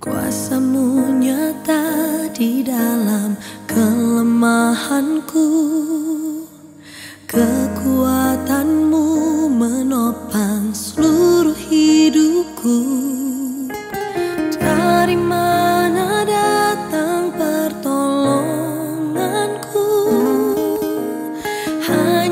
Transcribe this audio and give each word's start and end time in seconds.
Kuasamu 0.00 1.12
nyata 1.22 1.82
di 2.34 2.62
dalam 2.66 3.36
kelemahanku. 3.70 5.46
Kekuatanmu 7.30 9.06
menopang 9.50 10.74
seluruh 10.74 11.54
hidupku. 11.70 12.78
Dari 14.54 15.18
mana 15.18 16.22
datang 16.26 17.30
pertolonganku? 17.34 19.90
Hanya 21.86 22.23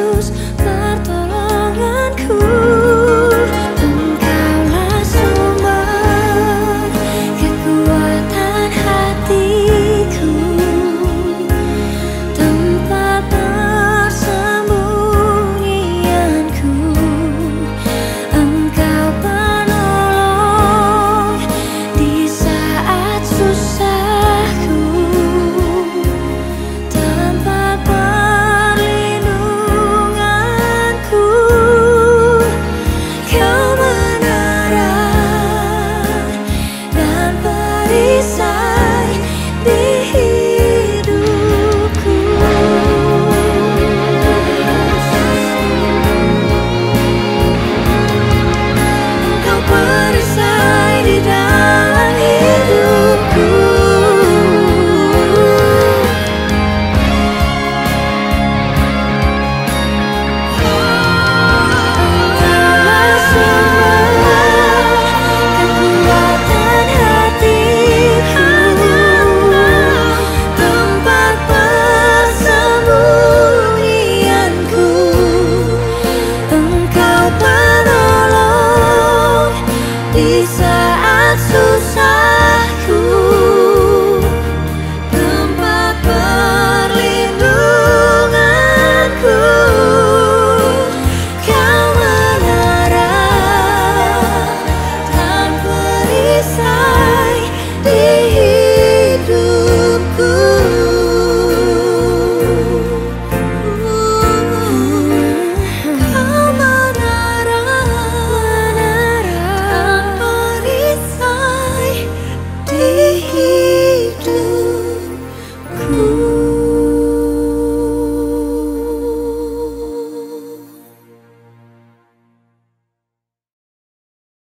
News. 0.00 0.39
pensar. 80.50 80.89